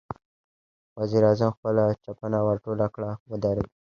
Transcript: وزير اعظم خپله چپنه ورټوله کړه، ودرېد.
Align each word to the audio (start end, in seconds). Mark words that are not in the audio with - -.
وزير 0.97 1.23
اعظم 1.27 1.51
خپله 1.57 1.83
چپنه 2.03 2.39
ورټوله 2.43 2.85
کړه، 2.95 3.11
ودرېد. 3.29 3.69